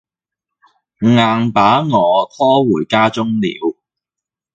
[1.01, 3.77] 硬把我拖回家中了。